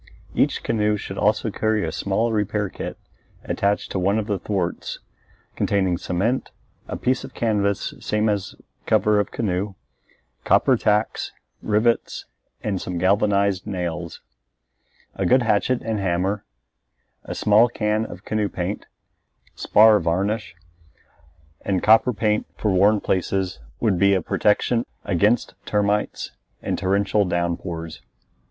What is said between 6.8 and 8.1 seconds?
a piece of canvas